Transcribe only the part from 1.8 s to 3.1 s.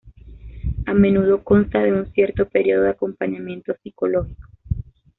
de un cierto período de